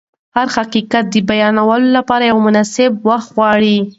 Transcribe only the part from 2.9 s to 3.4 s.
وخت